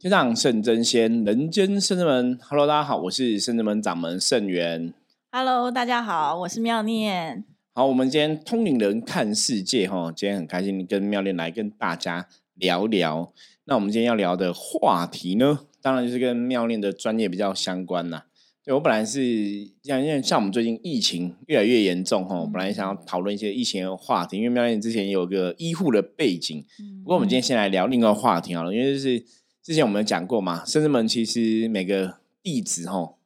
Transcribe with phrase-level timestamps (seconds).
[0.00, 2.38] 天上圣真仙，人间圣真门。
[2.48, 4.94] Hello，大家好，我是圣真门掌门圣元。
[5.30, 7.44] Hello，大家好，我是妙念。
[7.74, 13.30] 好，我们今天通灵人看世界哈，今天很开心跟妙念来跟大家聊聊。
[13.66, 18.24] 那我们今天要聊的话题呢，当然就是跟妙念的专业比较相关啦。
[18.64, 26.64] 对我本来是像因为像我们最近疫情越来越严重哈，我本来想要讨论一些疫情的话题，因为妙念之前有个医护的背景。
[27.04, 29.22] 不过我们今天先来聊另外话题好了，因为就是。
[29.70, 33.18] 之前我们讲过嘛，深圳门其实每个弟子吼，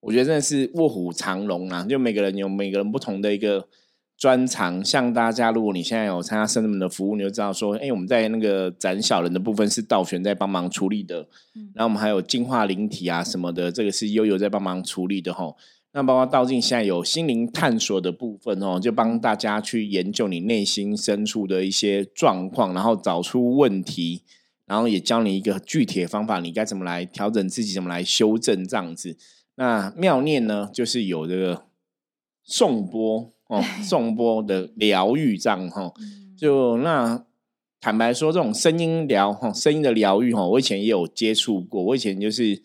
[0.00, 3.68] 我觉得真的是卧虎藏龙啊，就每个人有每个人不同的一个
[4.18, 4.84] 专长。
[4.84, 11.28] 像大家，如果你现在有参加深圳门的服务，你就知道说，哎，我们在那个斩小人的部分是道玄在帮忙处理的，
[11.72, 15.56] 然后我们还有净化灵体啊什么的，这个是悠悠在帮忙处理的吼。
[15.92, 24.22] 那包括道静现在有心灵探索的部分哦，就帮大家去研究你内心深处的一些状况，然后找出问题。
[24.72, 29.18] 然后也教你一个具体的方法，你该怎么来调整自己，怎么来修正这样子。
[29.56, 31.66] 那妙念呢，就是有这个
[32.42, 35.92] 颂钵哦， 颂钵的疗愈这样哈。
[36.34, 37.22] 就那
[37.82, 41.82] 坦白说，这种声音疗哈，声音的疗愈哈，我以前也有接触过。
[41.84, 42.62] 我以前就是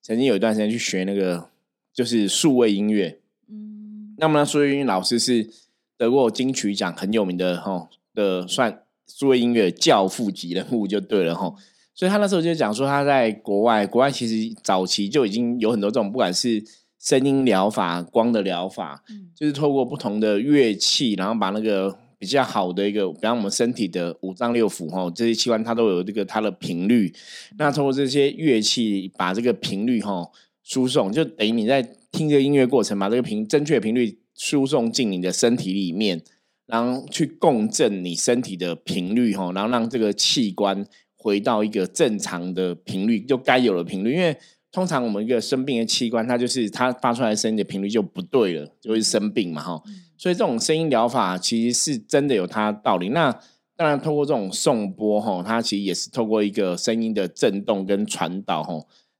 [0.00, 1.50] 曾经有一段时间去学那个，
[1.92, 3.20] 就是数位音乐。
[3.50, 5.50] 嗯，那么数位音乐老师是
[5.98, 8.82] 得过金曲奖很有名的哈的算。
[9.18, 11.52] 数位音乐教父级人物就对了哈，
[11.94, 16.62] 所以他那时候就讲说他在国外，国外其实早期就已经有很多这种，不管是
[16.98, 19.02] 声音疗法、光的疗法，
[19.34, 27.12] 就是透过不同的乐器，然后把那个比较好的一个，比方我们身体的五脏六腑哈，这些器官它都有这个它的频率，
[27.58, 30.30] 那通过这些乐器把这个频率哈
[30.62, 36.22] 输送，就等于你在听这个音乐过程，把这个频正确频率输送进你的身体里面。
[36.70, 44.14] 然后去共振你身体的频率哈，然后让这个器官回到一个正常的频率，就该有的频率。
[44.14, 44.36] 因为
[44.70, 49.82] 通常我们一个生病的器官，它就是它发出来声音的频率就不对了，就会生病嘛哈。
[50.16, 53.08] 所以这种声音疗法其实是真的有它道理。
[53.08, 53.32] 那
[53.76, 58.74] 当然，透过这种送波哈，它其实也是透过一个声音的震动跟传导哈。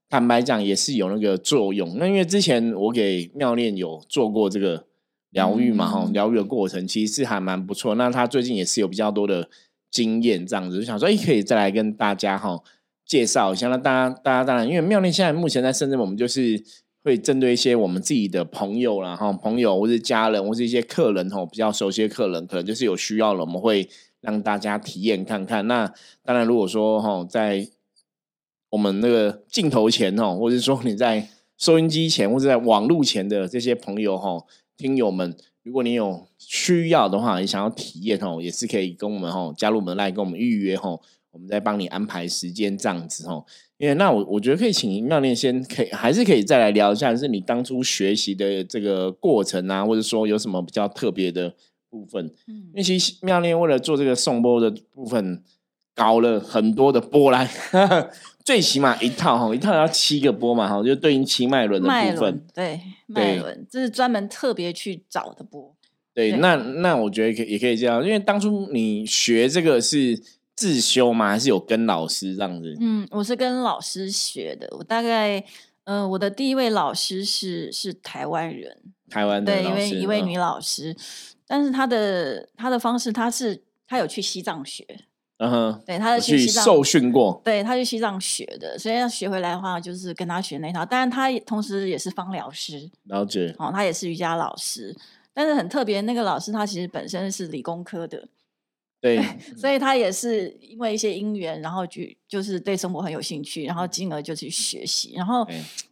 [0.09, 1.97] 坦白讲，也是有那个作用。
[1.97, 4.85] 那因为之前我给妙念有做过这个。
[5.31, 7.95] 疗愈嘛，哈，疗愈的过程其实是还蛮不错。
[7.95, 9.49] 那他最近也是有比较多的
[9.89, 12.61] 经验，这样子就想说，哎，可以再来跟大家哈
[13.05, 13.69] 介绍一下。
[13.69, 16.61] 那大家，大家当然，因为妙念现在目前在深圳，我们就是
[17.03, 25.65] 会针对一些我们自己的朋友啦，哈，朋友或是家人或是一些客人哈，比较熟悉的客人，可能就是有需要了，我们会让大家体验看看。
[25.65, 25.93] 那
[26.23, 27.69] 当然，如果说哈，在
[28.71, 34.43] 我们那个镜头前哦，或者说你在收音机前或者在网络前的这些朋友哈。
[34.81, 40.99] 听友们，如果你有需要的话，你想要体验哦，也是可以跟我们哦加入我们来跟我们预约哦，
[41.29, 43.45] 我们再帮你安排时间这样子哦。
[43.77, 51.53] 因为那我我觉得可以请妙念先可以还是可以再来聊一下，是你当初学习的这个过程啊，或者说有什么比较特别的
[51.91, 52.25] 部分？
[52.47, 55.43] 嗯，因为其实妙念为了做这个送波的部分，
[55.93, 57.47] 搞了很多的波来。
[58.51, 62.45] 最起码一套哈，一套要七个波嘛哈，就对应七脉轮的部分。
[62.53, 65.73] 对，脉轮这是专门特别去找的波。
[66.13, 70.21] 对，那那我觉得可也可以这样，因为当初你学这个是
[70.53, 71.29] 自修吗？
[71.29, 72.75] 还是有跟老师这样子？
[72.81, 74.67] 嗯，我是跟老师学的。
[74.77, 75.41] 我大概
[75.85, 78.75] 呃，我的第一位老师是是台湾人，
[79.09, 80.93] 台湾的对，一位一位女老师，
[81.47, 84.85] 但是她的她的方式，她是她有去西藏学。
[85.43, 90.85] 嗯哼，对，他是去受训过，对，他去西藏学的，所以要学回来的话，就是跟他学那套。
[90.85, 93.51] 当然，他同时也是芳疗师，了解。
[93.57, 94.95] 哦，他也是瑜伽老师，
[95.33, 98.27] 但是很特别，那个老师他其实本身是理工科的，
[99.01, 99.19] 对，
[99.57, 105.13] 所以他也是因为一些因缘，然后就就是对生活很有兴趣，然后进而就去学习。
[105.15, 105.43] 然后，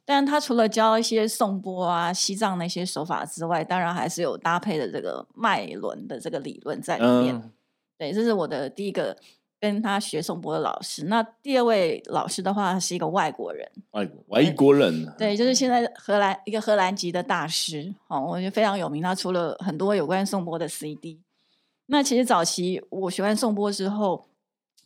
[0.05, 7.51] 但他除了教一些颂钵啊、西藏那些手法之外，当然还是有搭配的这个脉轮的这个理论在里面。
[7.97, 9.17] 对，这是我的第一个。
[9.59, 21.19] 跟他学颂钵的老师，那第二位老师的话是一个外国人，外国外国人，对，就是现在荷兰一个荷兰籍的大师，哦，我觉得非常有名，他出了很多有关颂钵的 CD。
[21.87, 24.25] 那其实早期我学完颂钵之后，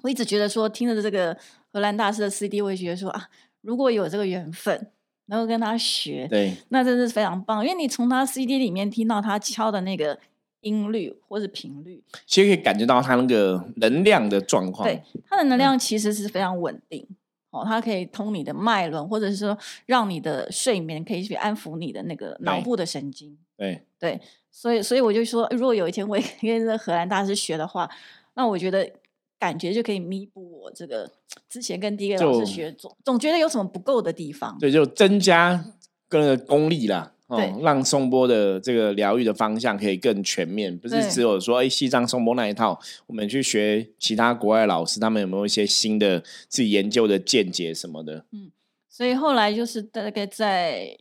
[0.01, 1.37] 我一直觉得说，听着这个
[1.71, 3.29] 荷兰大师的 CD，我也觉得说啊，
[3.61, 4.87] 如果有这个缘分，
[5.27, 10.17] 能够跟他学，对，那真是非常棒，因为你从他 CD 里面听到他敲的那个。
[10.63, 14.87] 音律或是频率，其实可以感觉到它那个能量的状况。
[14.87, 17.07] 对，它的能量其实是非常稳定
[17.51, 19.55] 哦，它可以通你的脉轮，或者是说
[19.85, 23.37] 让你的睡眠可以去安抚你的那个脑部的神经。
[23.55, 24.19] 对对，
[24.51, 27.89] 所以所以我就说，如果有一天我 跟荷兰大师学的话，
[28.33, 28.91] 那我觉得
[29.37, 31.09] 感觉就可以弥补我这个
[31.47, 34.57] 之前跟第一个老师学总总觉得有什么不够的地方。
[34.59, 35.63] 对，就增加
[36.09, 48.25] 个功力啦，哦，让松波的这个疗愈的方向可以更全面，不是只有说哎西藏松波那一套，我们去学其他国外老师，他们有没有一些新的自己研究的见解什么的？
[48.31, 48.51] 嗯，
[48.89, 50.97] 所以后来就是大概在。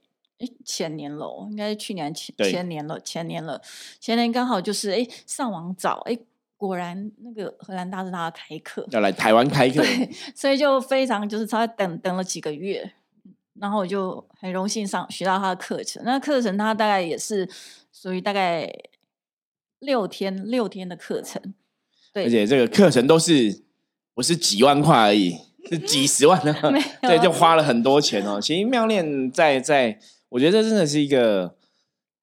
[0.65, 3.63] 前年了，应该是去年前前年了，前年了，
[4.01, 6.19] 前年刚好就是哎，上网找哎，
[6.57, 12.93] 果然那个荷兰大师他要开课，要来台湾开课， 对，所以就非常就是他等等了几个月，
[13.63, 16.03] 然后我就很荣幸上学到他的课程。
[16.05, 17.49] 那课程他大概也是
[17.93, 18.69] 属于大概
[19.79, 21.41] 六天六天的课程，
[22.13, 23.63] 对，而且这个课程都是
[24.15, 25.39] 不是几万块而已，
[25.71, 26.53] 是几十万的，
[27.01, 28.41] 对，就花了很多钱哦。
[28.41, 30.01] 其实妙恋在在。
[30.33, 31.57] 我觉得这真的是一个，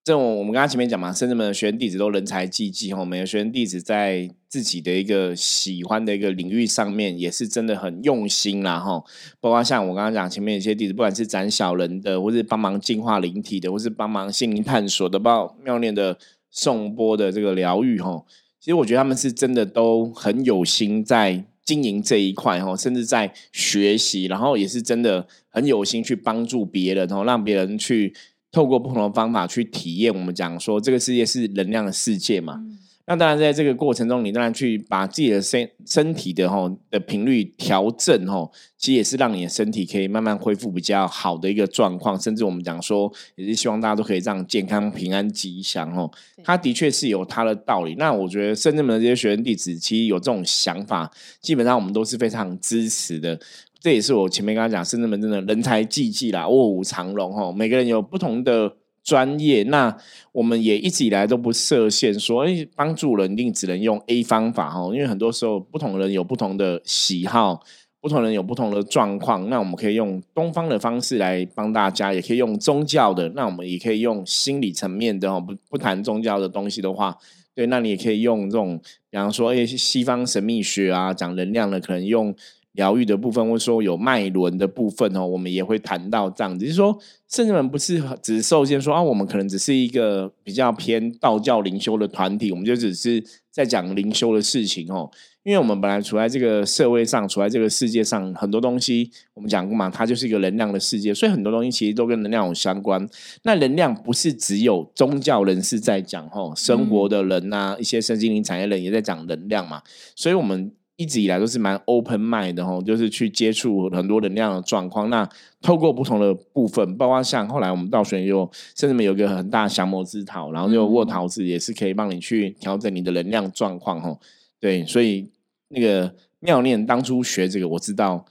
[0.04, 9.04] 这种我们刚刚前面讲嘛，甚至们的学员弟子都人才济济哈，每个学员弟子在自己的一个喜欢的一个领域上面，也是真的很用心啦哈。
[9.40, 16.18] 包括像我刚刚讲前面有些弟子，不管是斩小人的，或是帮忙净化灵体的，或是帮忙心灵探索的，包括妙念的
[16.50, 18.24] 颂钵的这个疗愈哈，
[18.60, 21.46] 其实我觉得他们是真的都很有心在。
[21.66, 28.12] 经营这一块哈，甚至在学习，然后也是真的很有心去帮助别人哦，让别人去
[28.52, 30.14] 透过不同的方法去体验。
[30.14, 32.62] 我们讲说，这个世界是能量的世界嘛。
[33.06, 42.22] 那当然，在这个过程中，你当然去把自己的身身体的吼的频率调正吼，其实也是让你的身体可以慢慢恢复比较好的一个状况。
[42.22, 46.12] 甚至我们讲说，也是希望大家都可以这样健康、平安、吉祥哦。
[46.44, 47.96] 它的确是有它的道理。
[47.96, 51.12] 那我觉得深圳门的这些学生弟子，其实有这种想法，
[51.42, 53.40] 基本上我们都是非常支持的。
[53.80, 57.52] 这也是我前面跟他讲，深圳门真的人才济济啦，卧虎藏龙哈。
[57.52, 58.76] 每个人有不同的。
[59.02, 59.96] 专业，那
[60.34, 67.60] 我们也一直以来都不设限，说哎，帮助人一定只能用 A 方法哈，因为很多时候不同人有不同的喜好，
[68.02, 77.18] 不同人有不同的状况，那我们可以用东方的方式来帮大家，也可以用宗教的，那我们也可以用心理层面的哦，不不谈宗教的东西的话，
[77.56, 78.80] 对，那你也可以用这种，
[79.10, 82.36] 比方说哎，西方神秘学啊，讲能量的，可能用。
[82.80, 86.98] 疗愈的部分，或者说有脉轮的部分哦，我们也会谈到这样子，就是说，
[87.28, 93.22] 甚至们不是只是受限说啊，我们可能只是一个比较偏道教灵修的团体，我们就只是
[93.52, 95.12] 在讲灵修的事情哦。
[95.44, 103.06] 因为我们本来处在这个社会上，处在这个世界上，很多东西我们讲过嘛，它就是一个能量的世界，所以很多东西其实都跟能量有相关。
[103.44, 109.82] 那能量不是只有宗教人士在讲哦，生活的人呐，一些身心灵产业人也在讲能量嘛，
[110.16, 110.72] 所以我们。
[111.00, 115.10] 一直以来都是蛮 open mind 的吼，就是去接触很多能量的状况。
[115.10, 115.28] 那
[115.62, 124.20] 透过不同的部分，包括像后来我们道玄有，甚至有一个很大降魔之桃，然后就卧桃子也是可以帮你去调整你的能量状况吼。
[124.60, 125.32] 对，所以
[125.70, 128.26] 那个妙念当初学这个，我知道，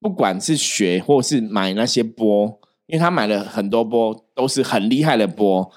[0.00, 5.70] 不管是学或是买那些波，因为他买了很多波，都是很厉害的波。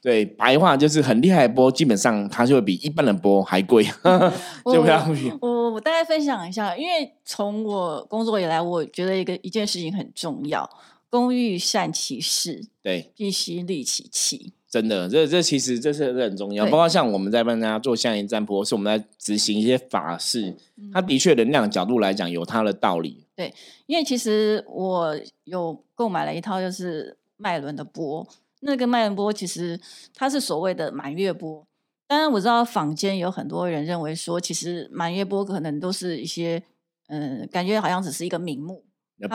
[0.00, 3.84] 对，白话就是很厉害的波，基本上它就会比一般的波还贵
[4.72, 5.04] 就不要。
[5.40, 10.70] 我我大概分享一下，因为从我工作以来，我觉得一个一件事情很重要：
[11.10, 14.52] 工欲善其事，对，必须利其器。
[14.70, 16.64] 真的，这这其实这是很重要。
[16.66, 20.54] 包括像我们在帮大家做相应占卜，是我们在执行一些法事，
[20.92, 23.24] 它的确能量角度来讲有它的道理。
[23.34, 23.52] 对，
[23.86, 28.28] 因为其实我有购买了一套就是脉轮的波。
[28.60, 29.80] 那个麦伦波其实
[30.14, 31.66] 它是所谓的满月波，
[32.06, 36.62] 当然我知道坊间有很多人认为说，其实满月波可能都是一些
[37.08, 38.84] 嗯，感觉好像只是一个名目，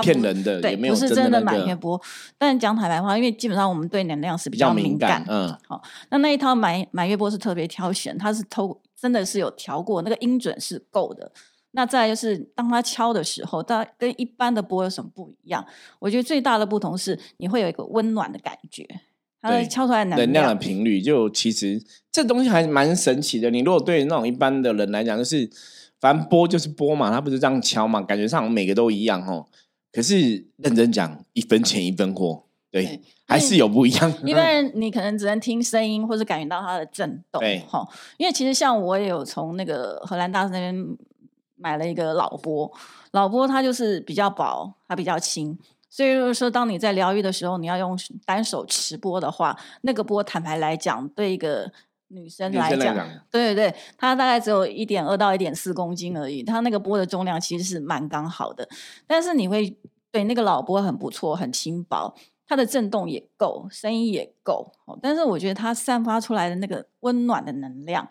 [0.02, 2.00] 骗人的，对，不是真的满月波。
[2.38, 11.32] 但讲坦白话，因为基本上我们对能量是比较敏感，嗯，好，那那一套满满月波是特别挑选，它是偷真的是有调过，那个音准是够的。
[11.76, 15.66] 那再就是，当它敲的时候，它跟一般的波有什么不一样？
[15.98, 18.88] 我觉得最大的不同是，你会有一个温暖的感觉。
[19.46, 23.50] 对，敲出来能量的频率，就其实这东西还蛮神奇的。
[23.50, 25.50] 你如果对那种一般的人来讲，就是
[26.00, 29.46] 反正波就是波嘛，它不是这样敲嘛，感觉上每个都一样哦。
[29.92, 34.14] 可是认真讲，一分钱一分货，对，还是有不一样。
[34.26, 37.88] 一般人你可能只能听声音，或是感觉到它的震动，对，哈。
[38.18, 40.98] 因为其实像我也有从那个荷兰大师那边
[41.56, 42.72] 买了一个老波，
[43.12, 45.58] 老波它就是比较薄，它比较轻。
[45.96, 47.96] 所以就是说，当你在疗愈的时候，你要用
[48.26, 51.72] 单手持波的话，那个波坦白来讲，对一个
[52.08, 52.96] 女生来讲，
[53.30, 56.42] 对对对，它大概只有一点二到一点四公斤而已。
[56.42, 58.68] 它那个波的重量其实是蛮刚好的，
[59.06, 59.78] 但是你会
[60.12, 62.16] 对那个老波很不错，很轻薄。
[62.46, 64.72] 它的震动也够，声音也够，
[65.02, 68.08] 但是我觉得它散发出来的那个温暖的能量，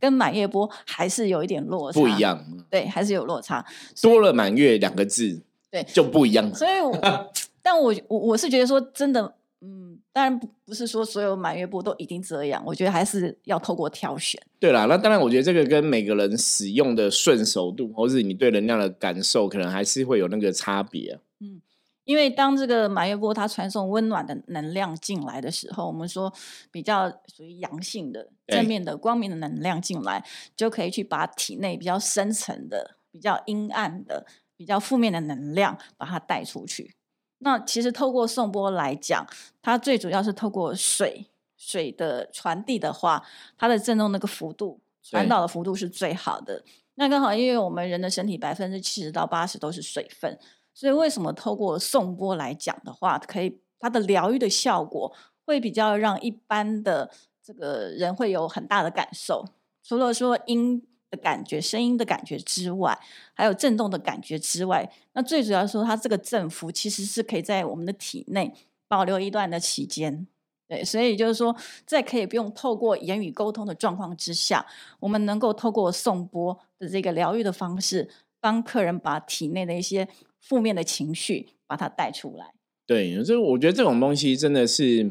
[0.00, 2.42] 跟满月波还是有一点落差，不一样。
[2.70, 3.64] 对，还是有落差。
[4.00, 5.42] 多了“满月”两个字，
[5.74, 6.54] 对，就不一样。
[6.54, 6.70] 所以，
[7.60, 14.40] 但我我我是觉得说，真的，嗯，当然不不是说所有满月波都一定这样，我觉得还是要透过挑选。
[14.60, 21.18] 对啦，那当然，我觉得这个跟每个人使用的顺手度，或是你对能量的感受，可能还是会有那个差别。
[21.40, 21.60] 嗯。
[22.04, 26.30] 因为当这个满月波它传送温暖的能量进来的时候，我们说
[26.70, 30.22] 比较属于阳性的正面的光明的能量进来，
[30.54, 36.94] 就可以去把体内比较深层的、比较阴暗的、比较负面的能量把它带出去。
[37.38, 39.26] 那其实透过送波来讲，
[39.60, 43.24] 它最主要是透过水水的传递的话，
[43.56, 46.64] 它的震动那个幅度传导的幅度是最好的。
[46.94, 50.38] 那刚好因为我们人的身体百分之七十到八十都是水分。
[50.76, 59.44] 所以，为什么透过送波来讲的话，可以它的疗愈的效果会比较让一般的这个人会有很大的感受？
[59.84, 60.84] 除了说音
[61.14, 62.98] 的感觉、声音的感觉之外，
[63.34, 68.52] 还有震动的感觉之外，那最主要说，它这个振幅其实是可以在我们的体内
[68.88, 70.26] 保留一段的期间。
[70.68, 71.54] 对，所以就是说，
[71.86, 74.66] 在可以不用透过言语沟通的状况之下，
[75.00, 78.08] 我们能够透过送波的这个疗愈的方式，
[78.40, 80.08] 帮客人把体内的一些。
[80.46, 82.52] 负面的情绪把它带出来，
[82.86, 85.02] 对，这我觉得这种东西真的是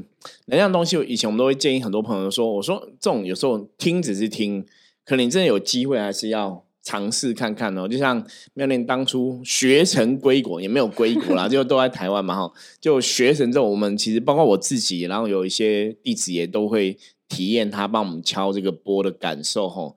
[0.45, 0.95] 能量东西。
[1.07, 4.63] 以前我们都会建议很多朋友说：“我说这种有时候听只是听，
[5.05, 12.53] 可能你真的有机会还是要尝试看看哦。”就像妙念当初学成归国，也没有归国啦， 就都在台湾嘛哈。
[12.79, 19.93] 就学成之后，我们其实包括我自己，然后有一些弟子也都会体验他帮我们敲这个波的感受哈。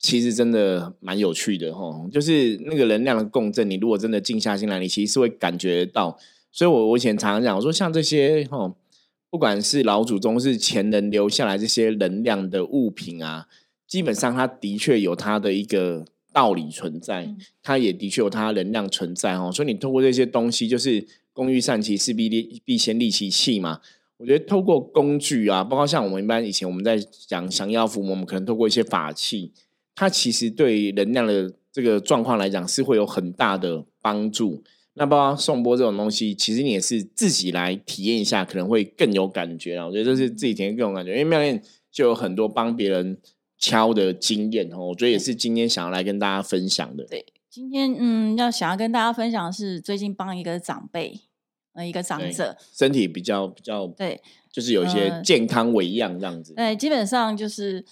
[0.00, 6.16] 其实真的蛮有趣的哈，就是那个能量的共振，你如果真的静下心来，你其实是会感觉到。
[6.52, 8.72] 所以，我我以前常常讲，我说像这些哈，
[9.28, 13.48] 不管是老祖宗是前人留下来这些能量的物品啊，
[13.88, 19.50] 基本上它的确有它的一个道理存在，它也的确有它能量存在哦。
[19.50, 23.80] 所以，你透过这些东西，就是工欲善其事，必利必先利其器嘛。
[24.18, 29.52] 我觉得透过工具啊，包括像我们一般以前我们在讲降妖伏魔，我们可能透过一些法器。
[29.94, 34.62] 它其实对能量的这个状况来讲是会有很大的帮助。
[34.94, 39.86] 那包括送波这种东西，其实你也是自己来体验一下，可能会更有感觉啊。
[39.86, 43.16] 我觉得这是自己体验更有感觉，因为妙练就有很多帮别人
[43.58, 44.86] 敲的经验哦。
[44.86, 47.04] 我觉得也是今天想要来跟大家分享的。
[47.04, 51.20] 对，今天嗯，要想要跟大家分享的是最近帮一个长辈，
[51.74, 56.54] 呃，一个长者身体比较比较对，就是有一些健康为样这样子。
[56.54, 57.84] 对，基本上就是。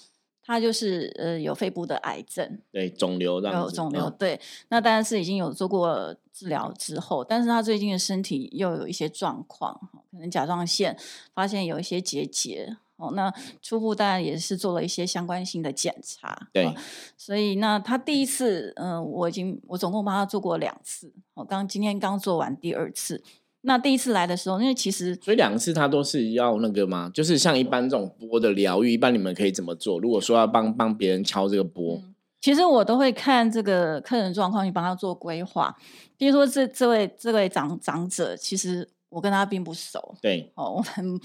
[0.48, 9.76] 他就是呃有肺部的癌症，对肿瘤这样有肿瘤，对，那当然是已经有做过治疗之后，但是他最近的身体又有一些状况，
[10.12, 10.96] 可能甲状腺
[11.34, 16.74] 发现有一些结节哦，那初步当然也是做了一些相关性的检查，对，
[17.16, 23.22] 所以那他第一次，嗯，我已经我总共帮他做过两次，我刚今天刚做完第二次。
[23.62, 27.10] 那第一次来的时候，因为其实所以两次他都是要那个吗？
[27.12, 29.98] 就是像一般这种波的疗愈，一般你们可以怎么做？
[29.98, 32.00] 如果说要帮帮别人敲这个波，
[32.40, 35.76] 其实我都会看这个客人状况，去帮他做规划。
[36.16, 41.20] 比如说这这位这位长长者，其实我跟他并不熟，对哦，我们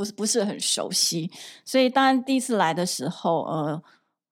[0.00, 1.30] 不是不是很熟悉，
[1.62, 3.82] 所以当然第一次来的时候，呃，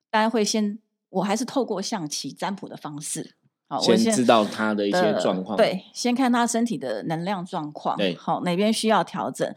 [0.08, 0.78] 大家会先，
[1.10, 3.34] 我还是透过象棋占卜的方式。
[3.68, 5.58] 好，先知道他的一些状况。
[5.58, 7.98] 对，先看他身体的能量状况。
[7.98, 9.54] 对，好，哪边需要调整？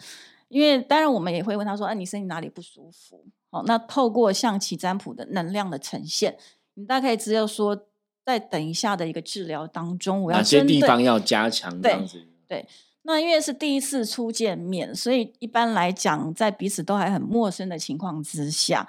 [0.49, 6.37] 因为当然我们也会问他说：“哎，你身体哪里不舒服？”好，那透过象棋占卜的能量的呈现，
[6.73, 7.85] 你大概只有说，
[8.25, 11.81] 在等一下的一个治疗当中，我要哪些地方要加强？
[11.81, 12.27] 这样子。
[12.49, 12.67] 对，
[13.03, 18.87] 那因为是第一次初见面，所以一般来讲，在彼此都还很陌生的情况之下。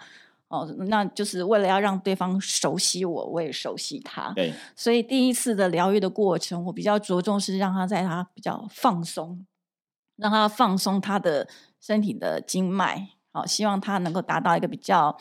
[0.49, 4.31] 哦，那就是为了要让对方熟悉我，我也熟悉他。
[4.35, 9.47] 对，所以第一次的疗愈的过程，我比较着重是让他在他比较放松，
[10.17, 11.49] 让他放松他的
[11.81, 13.09] 身体的经脉。
[13.33, 15.17] 好，希望他能够达到一个比较，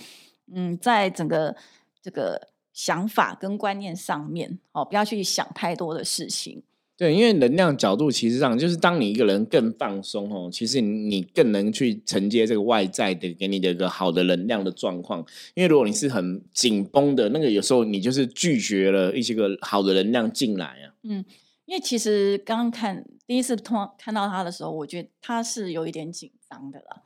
[0.53, 1.55] 嗯，在整个
[2.01, 6.62] 这个想法跟观念上面，哦，不要去想太多的事情。
[7.01, 15.25] 对，因为能量角度其实上就是当你一个人更放松哦，其实你更能去承接这个外在的给你的一个好的能量的状况。
[15.55, 20.93] 因为如果你是很紧绷的那个，有时候你就是拒绝了一些个好的能量进来啊。
[21.01, 21.25] 嗯，
[21.65, 27.01] 因为其实刚看第一次通看到他的时候，我觉得他是有一点紧张的啦。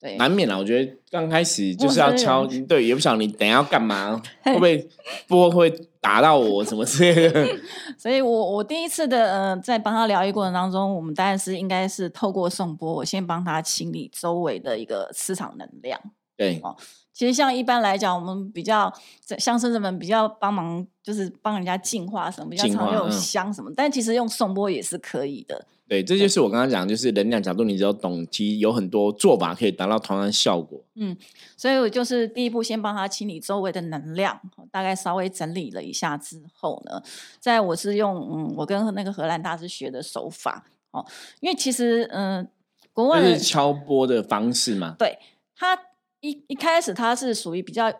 [0.00, 0.56] 对，难免啦。
[0.56, 4.88] 我觉得刚开始就是要敲，对，也不晓得你等下要干嘛， 会不会
[5.26, 5.68] 波会
[6.02, 7.46] 打到我什么之类的。
[7.96, 15.98] 所以我我第一次的呃，在帮他疗愈过程当中，我们当然是应该是透过送波，我先帮他清理周围的一个磁场能量。
[16.36, 16.76] 对哦，
[17.12, 18.92] 其实像一般来讲，我们比较
[19.38, 25.64] 像生子们比较帮忙，就是帮人家净化什么，比较常用香什么，但其实用送波也是可以的。
[25.92, 30.82] 对，这就是我刚刚讲，就是能量角度，你只要懂，其实有很多做法可以达到同样的效果。
[30.94, 31.14] 嗯，
[31.54, 37.02] 所以我就是第一步，先帮他清理周围的能量，大概稍微整理了一下之后呢，
[37.38, 41.04] 在我是用嗯，我跟那个荷兰大师学的手法哦，
[41.40, 42.48] 因为其实嗯，
[42.94, 45.18] 国外是敲波的方式嘛，对
[45.54, 45.78] 他
[46.20, 47.92] 一一开始他是属于比较，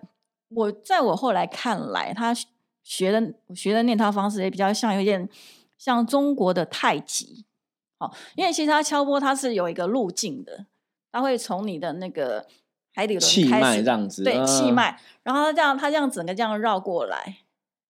[0.49, 2.35] 我在我后来看来，他
[2.83, 5.29] 学的学的那套方式也比较像有点
[5.77, 7.45] 像中国的太极。
[8.37, 10.67] 因为其实它敲波它是有一个路径的，
[11.11, 12.47] 它会从你的那个
[12.95, 17.39] 海底轮气脉这样子，对气脉，然后它这样它这样整个这样绕过来，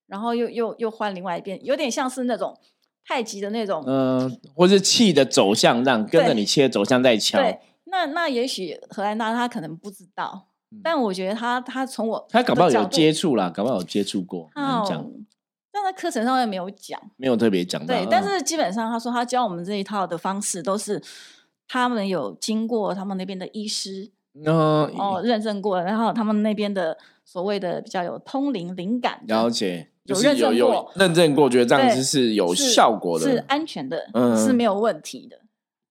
[0.07, 2.59] 然后又又又换另外一边，有点像是那种
[3.04, 7.38] 太极的那种，嗯，或是气的走向，让跟着你气的走向在敲。
[7.38, 10.47] 对，那那也许荷兰娜她可能不知道，
[10.83, 14.50] 但我觉得他他从我他搞不好有接触啦，搞不好有接触过，
[14.88, 15.11] 讲。
[15.83, 17.85] 但在课程上面没有讲，没有特别讲。
[17.85, 21.03] 对，但是基本上他说他教我们这一套的方式都是
[21.67, 24.11] 他们有经过他们那边的医师
[24.45, 35.41] 哦认证过，然后他们那边的所谓的比较有通灵灵感，了解有认证过，认证过，觉得这样子是有效果的，是安全的，是没有问题的。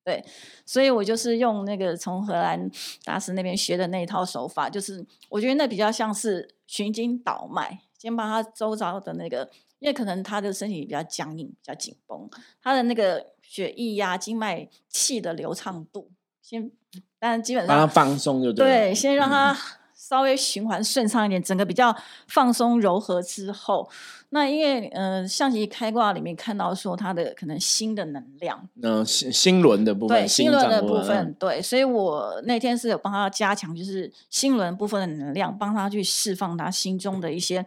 [0.06, 0.24] 对，
[0.66, 2.72] 所以我就是用那个从荷兰
[3.04, 9.50] 大师那边学的那一套手法，就是我觉得那比较像是循经倒脉，先把他周遭的那个。
[9.82, 12.30] 因为可能他的身体比较僵硬、比较紧绷，
[12.62, 16.08] 他的那个血液呀、经脉气的流畅度，
[16.40, 16.70] 先，
[17.18, 19.58] 但基本上让他放松就对，先让他
[19.96, 21.96] 稍微循环顺畅一点，整个比较
[22.28, 23.90] 放松柔和之后，
[24.30, 37.66] 那因为呃象棋开挂里面看到说他的可能心的能量，嗯，心心轮的部分，对，心轮的部分，对，所以我那天是有帮他加强，就是心轮部分的能量，帮他去释放他心中的一些。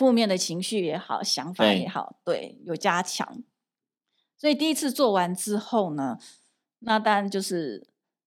[0.00, 3.44] 负面的情绪也好，想法也好，对，有加强。
[4.38, 6.18] 所以第一次做完之后呢，
[6.78, 7.86] 那当然就是，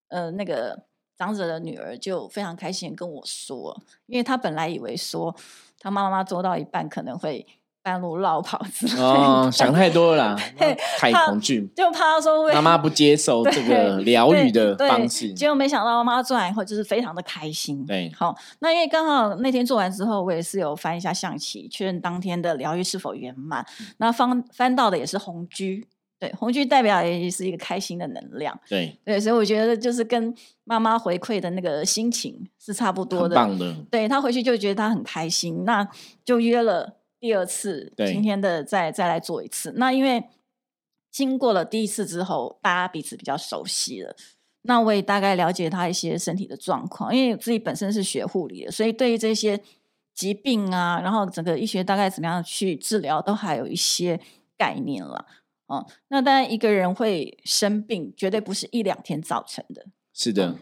[0.09, 0.85] 呃，那个
[1.17, 5.35] 长者的女儿就非常开心跟我说，因为她本来以为说，
[5.79, 7.43] 她妈妈做到一半可能会。
[7.83, 10.35] 半路绕跑之类哦，想太多了，
[10.97, 15.33] 太恐惧，就怕说妈妈不接受这个疗愈的方式。
[15.33, 17.85] 结果没想到妈妈做完以后就是非常的开心。
[17.85, 23.65] 对，好，那因为刚好那天做完之后，我也是有翻一下象棋，确认当天的疗愈是否圆满。
[23.97, 25.85] 那翻翻到的也是红居，
[26.17, 28.57] 对，红居代表也是一个开心的能量。
[28.69, 33.35] 对，对，所以我觉得就是跟妈妈回馈的那个心情是差不多的。
[33.35, 35.85] 棒的，对他回去就觉得他很开心，那
[36.23, 36.99] 就约了。
[37.23, 39.71] 第二次，今天的再再来做一次。
[39.77, 40.21] 那因为
[41.09, 44.13] 经过了第一次之后，大家彼此比较熟悉了，
[44.63, 47.15] 那我也大概了解他一些身体的状况。
[47.15, 49.57] 因为自己本身是学护理的，所以对于这些
[50.13, 54.19] 疾病啊，然后整个医学大概怎么样去治疗，都还有一些
[54.57, 55.25] 概念了。
[55.67, 59.85] 哦，那当然一个人会生病，绝对不是一两天造成的。
[60.13, 60.57] 是的。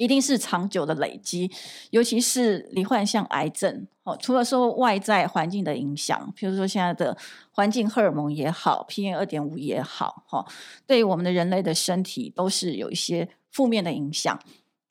[0.00, 1.50] 一定是长久的累积，
[1.90, 4.16] 尤其是罹患像癌症哦。
[4.18, 7.14] 除了说外在环境的影响，比如说现在的
[7.50, 10.46] 环境荷尔蒙也好，PM 二点五也好，哈，
[10.86, 14.40] 对我们的人类的身体都是有一些负面的影响。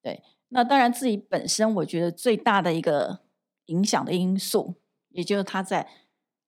[0.03, 3.21] 对，那当然自己本身，我觉得最大的一个
[3.65, 4.75] 影响的因素，
[5.09, 5.89] 也就是他在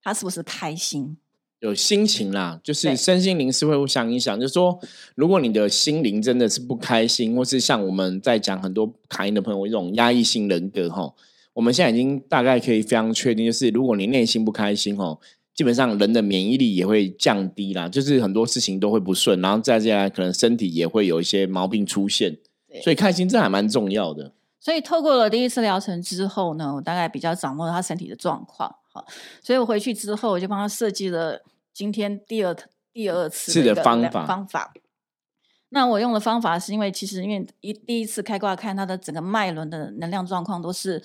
[0.03, 1.17] 他是不是开心。
[1.61, 4.39] 有心情啦，就是身心灵是会互相影响。
[4.39, 4.79] 就是说，
[5.15, 11.13] 如果你的心灵真的是不开心，或是像我们在讲很多卡因的朋友这种压抑性人格哈，
[11.53, 15.15] 我们现在已经大概可以非常确定，就是如果你内心不开心哈，
[15.53, 22.37] 基本上人的免疫力也会降低啦，就是很多事情都会不顺，然后再接下来可能身体也会有一些毛病出现。
[22.81, 24.33] 所以开心这还蛮重要的。
[24.59, 28.77] 所以透过了第一次疗程之后呢，我大概比较掌握了他身体的状况。
[28.93, 29.05] 好，
[29.41, 31.41] 所以我回去之后，我就帮他设计了。
[31.73, 32.53] 今天第二
[32.91, 34.73] 第二次的方法方法，
[35.69, 41.01] 那我用的方法是因为其实因为一第一次开挂看它的整个脉轮的能量状况都是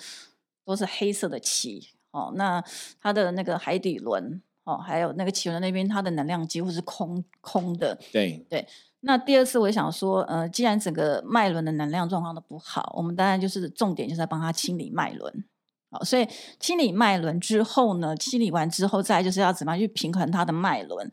[0.65, 2.61] 都是黑色的气哦，那
[3.01, 7.97] 它的那个海底轮哦，还有那个脐轮那边它的能量几乎是空空的。
[8.11, 8.67] 对对，
[8.99, 15.45] 那第二次我想说，呃，既然整个脉轮的能量状况都不好，我们当然就是重点就是在帮他清理脉轮。
[15.89, 16.27] 好，所以
[16.59, 21.11] 清理脉轮之后呢，清理完之后，再就是要怎么样去平衡它的脉轮。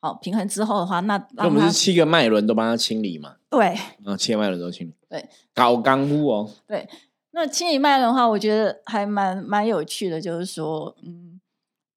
[0.00, 3.36] 好，平衡之后的话，那我们是七个脉轮都帮它清理嘛？
[3.48, 3.68] 对，
[4.04, 4.92] 啊，七个脉轮都清理。
[5.08, 6.50] 对，搞干物哦。
[6.66, 6.86] 对，
[7.30, 11.40] 那清理脉轮的话，我觉得还蛮蛮有趣的，就是说，嗯，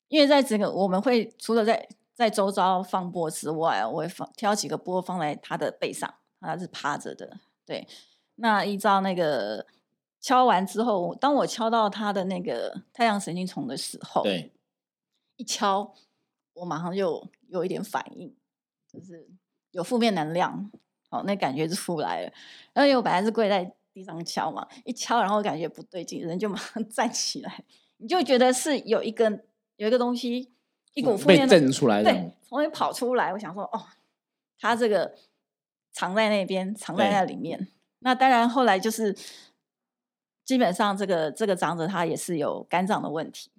[0.07, 7.37] 因为在整个我们会除了在在周遭放波之外，我会放挑几个波放在他的背上，他是趴着的。
[7.65, 7.85] 对，
[8.35, 9.65] 那依照那个
[10.27, 14.51] 敲完之后，当我敲到他的那个太阳神经丛的时候，对，
[15.37, 15.93] 一敲，
[16.51, 18.35] 我马上就有一点反应，
[18.91, 19.25] 就是
[19.71, 20.69] 有负面能量，
[21.11, 22.33] 哦，那感觉就出来了。
[22.73, 27.63] 然后因为我本来是跪在地上敲嘛，一敲，然后感觉不对劲，人就马上 站起来，
[27.95, 29.41] 你就觉得是有一根
[29.77, 30.51] 有一个东西，
[30.93, 33.31] 一股负面被震出来，对，从里跑出来。
[33.31, 33.85] 我想说，哦，
[34.59, 35.15] 他这个。
[35.93, 37.69] 藏在那边，藏在那里面。
[38.01, 39.17] 那当然，后来就是
[40.47, 43.51] 基本上这个这个长者他也是有肝脏的问题，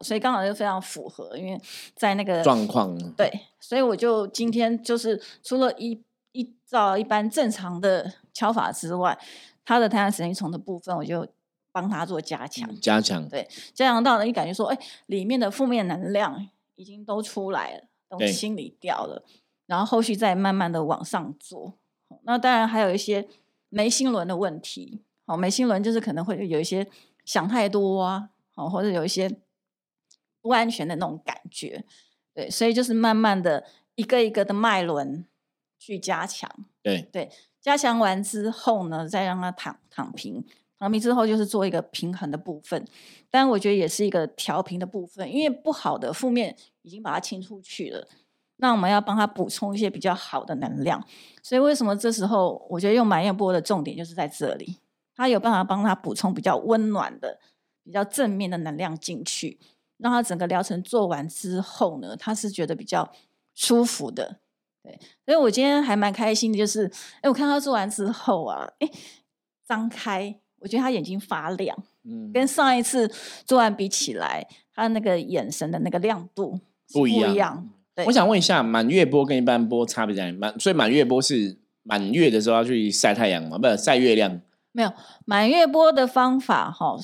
[0.00, 1.60] 所以刚好就非常符合，因为
[1.94, 2.96] 在那个状况。
[3.12, 9.18] 对，所以我就今天就是除了一依照一般正常的敲法之外，
[9.66, 11.28] 他的太阳神经丛的部分，我就
[11.72, 13.28] 帮他做加强，加强。
[13.28, 19.22] 对，加强到了，你感觉说，哎，里面的负面能量已经都出来了，都清理掉了，
[19.66, 21.74] 然后后续再慢慢的往上做。
[22.22, 23.28] 那当然还有一些
[23.68, 26.84] 眉心轮的问题，好，眉心轮就是可能会有一些
[27.24, 29.30] 想太多啊，哦，或者有一些
[30.40, 31.84] 不安全的那种感觉，
[32.34, 33.64] 对，所以就是慢慢的
[33.94, 35.24] 一个一个的脉轮
[35.78, 36.50] 去加强，
[36.82, 37.02] 对。
[37.12, 40.44] 对，加强完之后呢，再让它躺躺平，
[40.80, 42.84] 躺平之后就是做一个平衡的部分，
[43.30, 48.08] 但我觉得也是一个调平的部分，因为不好的负面已经把它清出去了。
[48.56, 51.00] 那我们要帮他补充一些比较好的能量，
[51.40, 54.76] 所以为什么这时候我觉得用满月波的重点就是在这里，
[55.20, 57.38] 他有办法帮他补充比较温暖的、
[57.84, 59.58] 比较正面的能量进去，
[59.98, 63.12] 让他整个疗程做完之后呢，他是觉得比较
[63.54, 64.38] 舒服的。
[64.82, 68.88] 对，所以我今天还蛮开心的，就是哎，我看他做完之后啊，哎，
[69.68, 73.06] 张开，我觉得他眼睛发亮，嗯，跟上一次
[73.44, 76.58] 做完比起来，他那个眼神的那个亮度
[76.94, 77.68] 不一样。
[78.06, 80.38] 我想问一下，满月波跟一般波差别在哪？
[80.38, 83.58] 满所以满月波是满月的时候要去晒太阳吗？
[83.58, 84.40] 不是晒月亮？
[84.72, 84.92] 没有
[85.24, 86.96] 满月波的方法哈，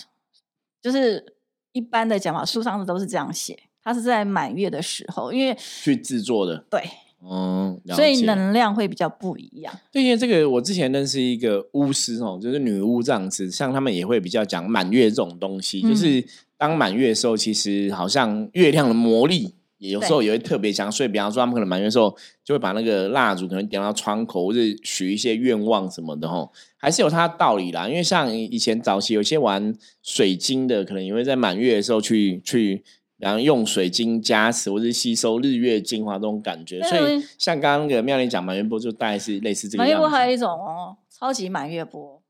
[0.81, 1.35] 就是
[1.73, 3.59] 一般的讲法，书上都是这样写。
[3.83, 6.65] 它是在满月的时候，因为去制作的。
[6.69, 6.83] 对，
[7.23, 9.73] 嗯，所以能量会比较不一样。
[9.93, 16.25] 对，因为这个我之前认识一个巫师哦，就是女巫这样子，像他们也会比较讲满月这种东西，就是
[16.57, 19.55] 当满月的时候，其实好像月亮的魔力。
[19.79, 27.87] 也有时候也会特别强，所以比方说他们可能满月的时候就会把那个蜡烛可能点到窗口，或者许一些愿望什么的吼，还是有它的道理啦。
[27.87, 32.83] 因为像以前早期有些玩水晶的，可能也会在满月的时候去去，
[33.19, 36.81] 然后用水晶加持或者吸收日月精华这种感觉。
[36.83, 39.85] 所以像刚刚那个妙莲讲满月波，就大概是类似这个。
[39.85, 42.23] 满月波还有一种哦，超级满月波，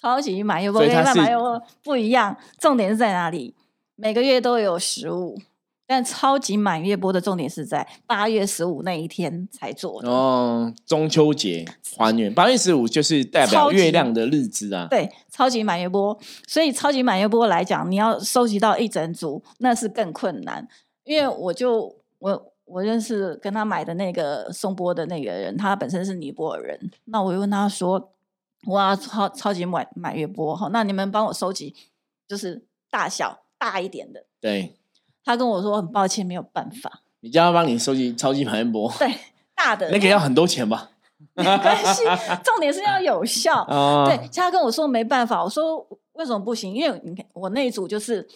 [0.00, 3.54] 超级满月波跟满月波不一样，重点是在哪里？
[3.94, 5.38] 每个月都有食物。
[5.90, 11.64] 但超级满月波的重点是在八月十五那一天才做的哦，中秋节
[11.96, 14.86] 还原八月十五就是代表月亮的日子啊。
[14.90, 20.68] 对，超级满月波，所以超级满月波来讲，你要收集到一整组，那是更困难。
[21.04, 28.12] 因为我就我我认识跟他买的那个送波的那个人，他本身是尼泊尔人，那我就问他说
[28.68, 31.74] ：“哇，超超级满满月波哈，那你们帮我收集，
[32.28, 34.74] 就是大小大一点的。”对。
[35.28, 39.14] 他跟我说：“很抱歉，没有办法。”你叫他帮你收集超级盘波，对
[39.54, 40.88] 大的 那个要很多钱吧？
[41.34, 42.02] 没关系，
[42.42, 43.62] 重点是要有效。
[44.08, 45.44] 对，他跟我说没办法。
[45.44, 46.72] 我说为什么不行？
[46.72, 48.26] 因为你看我那一组就是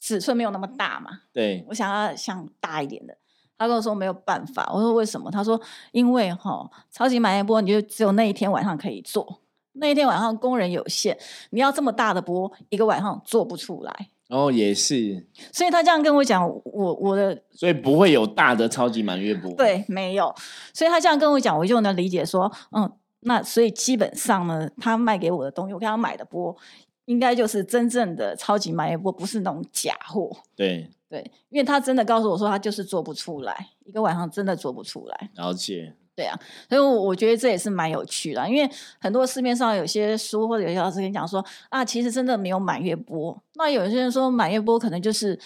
[0.00, 1.20] 尺寸没有那么大嘛。
[1.32, 3.16] 对，我想要像大一点的。
[3.56, 4.68] 他跟我说没有办法。
[4.74, 5.30] 我说为什么？
[5.30, 5.60] 他说
[5.92, 9.38] 因为哈超级满月波，你就只有那一天晚上可以做。
[9.74, 11.16] 那一天晚上工人有限，
[11.50, 14.08] 你要这么大的波，一个晚上做不出来。
[14.32, 20.34] 哦，也是，所以他这样跟我讲，我我的，所以不会有大的超级满月波，对，没有，
[20.72, 22.90] 所以他这样跟我讲，我就能理解说，嗯，
[23.20, 26.56] 那所以基本上呢，他卖给我的东西，我给他买的波，
[27.04, 30.90] 应该就是真正的超级满月波，不是那种假货，对。
[31.12, 35.94] 对，因为他真的告诉我说，他就是做不出来，一个晚上真的做不出来，了解。
[36.22, 43.36] 对啊，所以我觉得这也是蛮有趣的，因为很多市面上有些书或者有些老师跟你讲说啊，其实真的没有满月波。
[43.54, 45.36] 那有些人说满月波可能就是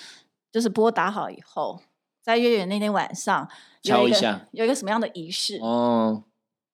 [0.52, 1.80] 就是波打好以后，
[2.22, 3.48] 在月圆那天晚上
[3.82, 6.24] 敲一下，有一个什么样的仪式哦？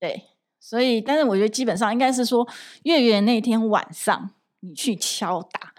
[0.01, 0.25] 对，
[0.59, 2.49] 所以但是我觉得基本上应该是说
[2.83, 5.73] 月圆那天晚上你去敲打，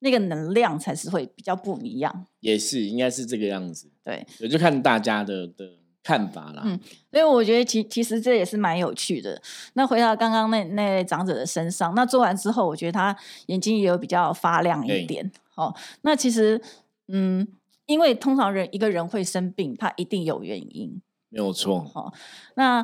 [0.00, 2.26] 那个能量才是会比较不一样。
[2.40, 3.88] 也是，应该是这个样子。
[4.02, 5.77] 对，我就看大家的的。
[6.08, 6.62] 看法啦。
[6.64, 6.80] 嗯，
[7.12, 9.38] 所以我觉得其其实这也是蛮有趣的。
[9.74, 13.14] 那回到刚刚那那位长者的身上，那做完之后，我觉得他
[13.48, 15.30] 眼睛也有比较发亮一点。
[15.54, 16.58] 哦，那其实
[17.08, 17.46] 嗯，
[17.84, 21.84] 因为通常人一个人会生病，他一定有原因，没有错。
[21.92, 22.10] 好，
[22.54, 22.82] 那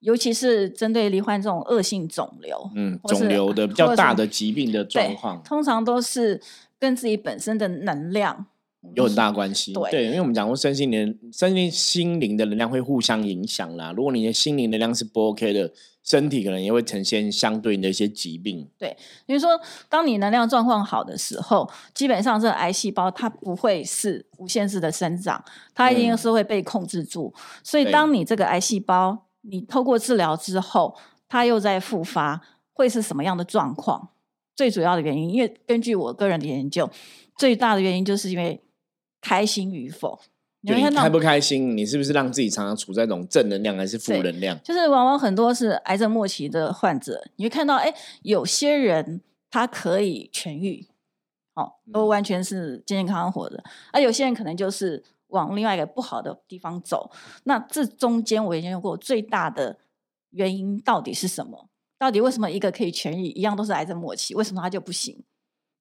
[0.00, 6.40] 尤其是针对罹患这种恶性肿瘤，嗯，肿瘤的比较大的疾病的状况，通常都是
[6.78, 8.46] 跟自己本身的能量。
[8.94, 13.92] 有很大关系，对，因为我们讲过身心灵、身心心灵的能量会互相影响啦。
[13.96, 18.68] 如果你的心灵能量是不 OK 的，身体可能也会呈现相对应的一些疾病。
[18.76, 19.50] 对，比如说，
[19.88, 25.42] 当你能量状况好的时候，基本上这个癌细胞它不会是无限制的生长，
[25.72, 27.32] 它一定是会被控制住。
[27.62, 30.96] 所以，当你这个癌细胞你透过治疗之后，
[31.28, 32.40] 它又在复发，
[32.72, 34.08] 会是什么样的状况？
[34.56, 36.90] 最主要的原因，因为根据我个人的研究，
[37.38, 38.60] 最大的原因就是因为。
[39.22, 40.20] 开心与否，
[40.60, 41.74] 你开不开心？
[41.74, 44.60] 你是不是让自己常常处在一种正能量还是负能量？
[44.62, 50.86] 就是往往很多是癌症末期的患者，你会看到，哎，有些人他可以痊愈，
[51.54, 57.10] 哦，都完全是健健康康活的；而有些人可能就是往另外一个不好的地方走。
[57.44, 59.78] 那这中间我研究过，最大的
[60.30, 61.68] 原因到底是什么？
[61.98, 65.22] 到底为什么一个可以痊愈，一样都是癌症末期，为什么他就不行？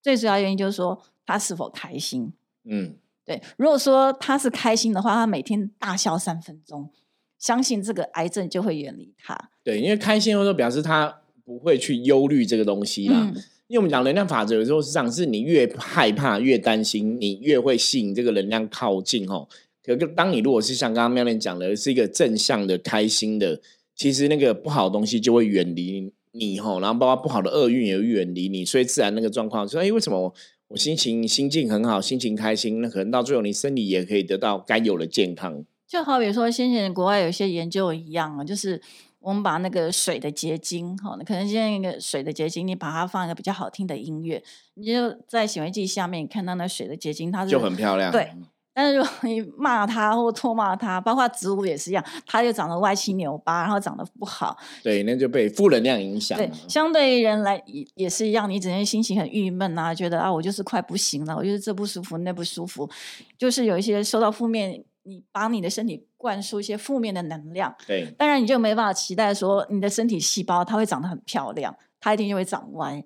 [0.01, 2.34] 最主要原因就是说他是否开心。
[2.63, 2.95] 嗯。
[3.25, 6.89] 对，如果说他是开心的话，他每天大笑三分钟，
[7.38, 9.38] 相信这个癌症就会远离他。
[9.63, 13.31] 对，因为开心的时候表示他不会去忧虑这个东西啦。
[13.67, 19.47] 因为我们讲能量法则，有时候是这样：是你越害怕、越担心，你越会吸引这个能量靠近哦。
[19.84, 23.62] 可当你如果是像刚刚妙莲讲的，是一个正向的、开心的，
[23.95, 30.34] 其实那个不好的东西就会远离你吼，然后包括不好的厄运也会远离你，所以自然那个状况说：哎，为什么？
[30.71, 35.65] 我心情心境很好，心情开心，那可能到最后你身体也可以得到该有的健康。
[35.86, 38.81] 就好比说，先前国外有一些研究一样啊，就是
[39.19, 44.41] 我们把那个水的结晶，哈，可能现在那个水的结晶，你把它放一个比较好听的音乐，
[44.75, 48.29] 你就在显微镜下面看到那水的结晶，它是就很漂亮，对。
[48.73, 54.57] 但是如果你骂他或唾骂他，包括植物也是一样，它就长得歪七扭八，然后长得不好。
[54.81, 56.38] 对，那就被负能量影响。
[56.38, 62.89] 对，相对于人来也也是一样，你整天心情很郁闷啊，觉得啊我就是快不行了，我就是这不舒服那不舒服，
[63.38, 67.75] 就是有一些受到负面，你把你的身体灌输一些负面的能量。
[67.86, 73.03] 对，当然你就没办法期待说你的身体细胞它会长得很漂亮，它一定就会长歪。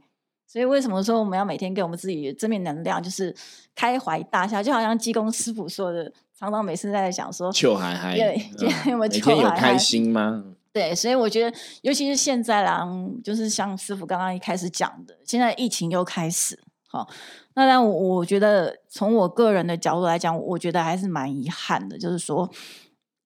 [0.47, 3.35] 所以为什么说我们要每天给我们自己正面能量，就是
[3.75, 8.15] 开怀大笑，就好像济公师傅说的，常常每次在想说，求嗨嗨，
[8.57, 10.43] 今天有没有每天有开心吗？
[10.71, 12.87] 对，所以我觉得，尤其是现在啦，
[13.23, 17.09] 就是像师傅刚刚一开始讲的，现在疫情又开始，好，
[17.55, 22.49] 那但我我觉得从我个人的角度来讲，我觉得还是蛮遗憾的，就是说，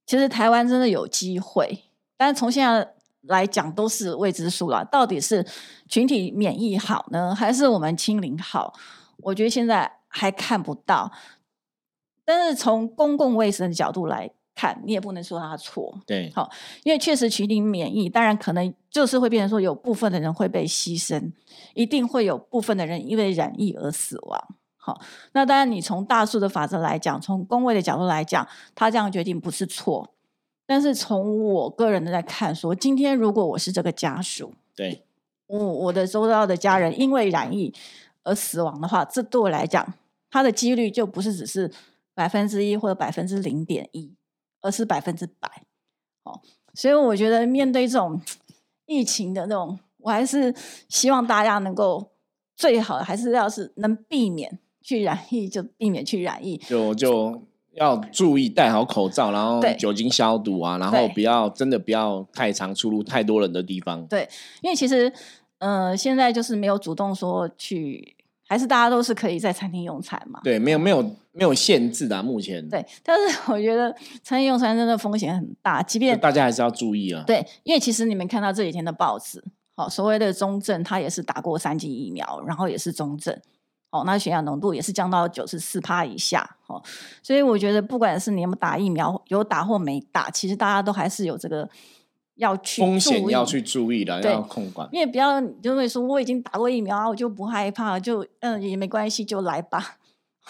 [0.06, 1.84] 其实台湾真的有机会，
[2.18, 2.94] 但是从现在。
[3.30, 5.46] 来讲都是未知数了，到底是
[5.88, 8.74] 群体免疫好呢，还是我们清零好？
[9.18, 11.12] 我觉得现在还看不到。
[12.26, 16.00] 但是从公共卫生的角度来看，你也不能说他错。
[16.06, 16.50] 对，好，
[16.84, 21.32] 因为确实群体免疫，当然可能就是会变成说有部分的人会被牺牲，
[21.74, 24.56] 一定会有部分的人因为染疫而死亡。
[24.76, 25.00] 好，
[25.34, 30.16] 那当然你从大数的法则来讲，从工位的角度来讲，他这样决定不是错。
[30.70, 35.04] 但是从我个人的在看，说今天如果我是这个家属，对
[35.48, 37.74] 我我的周遭的家人因为染疫
[38.22, 39.96] 而死亡的话，这对我来讲，
[40.30, 41.72] 它的几率就不是只是
[42.14, 44.14] 百分之一或者百分之零点一，
[44.62, 45.64] 而是百分之百。
[46.22, 46.40] 哦，
[46.76, 48.22] 所以我觉得面对这种
[48.86, 50.54] 疫情的那种，我还是
[50.88, 52.12] 希望大家能够
[52.56, 57.42] 最好还是要是能避免去染疫，就避免去染疫，就就。
[57.80, 64.06] 要注意戴好口罩，然后酒精消毒啊，然后不要真的不要太常出入太多人的地方。
[64.08, 64.28] 对，
[64.62, 65.12] 因为其实，
[65.60, 70.42] 呃，现在就是没有主动说去，还是大家都是可以在餐厅用餐嘛。
[70.44, 72.68] 对，没有没有没有限制的，目前。
[72.68, 77.24] 对，但是我觉得餐厅用餐真的风险很大，即便大家还是要注意啊。
[77.26, 79.42] 对，因为其实你们看到这几天的报纸，
[79.76, 83.40] 好，所谓的中症，他也是打过三剂疫苗，然后也是中症。
[83.92, 86.82] 哦，那血氧浓度也是降到九十四帕以下，哦，
[87.24, 91.68] 所以我觉得不管是你有没有打疫苗，有打或没打，其实大家都还是有这个
[92.36, 94.88] 要去风险要去注意的，要控管。
[94.92, 99.98] 因为不要就会说我已经打过疫苗啊，我就不害怕，就嗯也没关系，就来吧。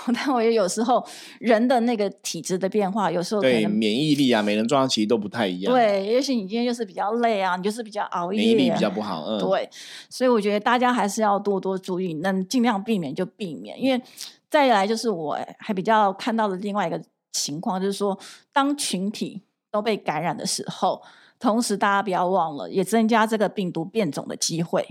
[0.13, 1.05] 但我也有时候
[1.39, 5.73] 人的那个体质的变化，有时候对免疫力啊，每人状况其实都不太一样。
[5.73, 9.25] 对，也许你今天就是比较累啊，你就是比较熬夜，免疫力比较不好。
[9.25, 9.69] 嗯，对，
[10.09, 13.81] 所以我觉得大家还是要多多注意，能尽量避免就避免。
[13.81, 14.01] 因为
[14.49, 18.17] 再来就是我还比较看到的另外一个情况，就是说
[18.51, 21.01] 当群体都被感染的时候，
[21.39, 24.85] 同时大家不要忘了，也增加这个病毒变种的机会。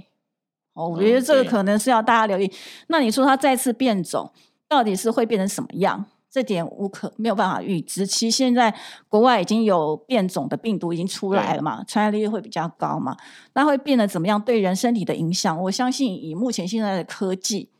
[0.75, 2.49] 哦，我觉得这个可能是要大家留意。
[2.87, 4.31] 那你说它再次变种，
[4.68, 6.04] 到底是会变成什么样？
[6.31, 8.07] 这点无可没有办法预知。
[8.07, 8.74] 其实现在
[9.09, 13.16] 国外已经有变种的病毒已经出来了嘛，传染率会比较高嘛。
[13.54, 14.38] 那会变得怎么样？
[14.38, 17.70] 对人身体的影响，我相信以目前现在的科技，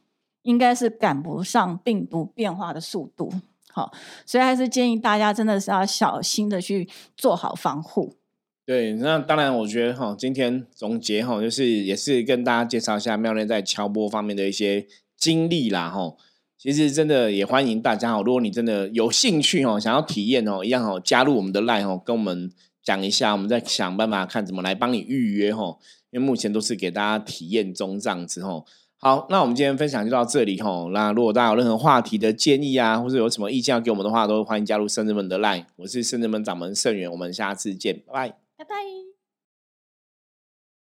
[0.44, 3.31] 应该是赶不上病毒变化的速度。
[3.70, 3.92] 好，
[4.24, 8.14] 所以还是建议大家真的是要小心的去做好防护。
[8.64, 14.87] 对，那当然，我觉得哈，今天总结哈，就是也是跟大家介绍一下妙莲在敲波方面的一些
[15.18, 16.14] 经历啦，哈。
[16.59, 22.51] 其实真的也欢迎大家哦，如果你真的有兴趣哦，想要体验哦，一样哦，加入我们的 line 哦，跟我们
[22.83, 25.79] 讲一下，我们再想办法看怎么来帮你预约哦。
[26.11, 28.64] 因为目前都是给大家体验中这样子哦。
[28.97, 30.90] 好，那我们今天分享就到这里哦。
[30.92, 35.66] 那如果大家有任何话题的建议啊，或者有什么意见要给我们的话，都欢迎加入圣人们的 line。
[35.77, 39.08] 我是圣人们掌门盛元，我们下次见，拜拜，拜拜。